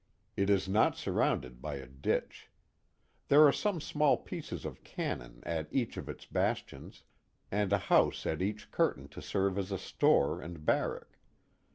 It 0.35 0.49
is 0.49 0.67
not 0.67 0.97
surrounded 0.97 1.61
by 1.61 1.75
a 1.75 1.85
ditch. 1.85 2.49
There 3.27 3.45
are 3.45 3.51
some 3.51 3.79
small 3.79 4.17
pieces 4.17 4.65
of 4.65 4.83
cannon 4.83 5.43
at 5.45 5.67
each 5.71 5.95
of 5.95 6.09
its 6.09 6.25
bastions 6.25 7.03
and 7.51 7.71
a 7.71 7.77
house 7.77 8.25
at 8.25 8.41
each 8.41 8.71
curtain 8.71 9.09
to 9.09 9.21
serve 9.21 9.59
as 9.59 9.71
a 9.71 9.77
store 9.77 10.41
and 10.41 10.65
barrack. 10.65 11.19